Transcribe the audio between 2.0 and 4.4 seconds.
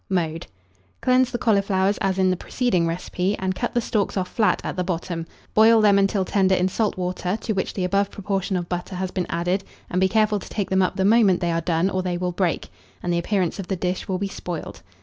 in the preceding recipe, and cut the stalks off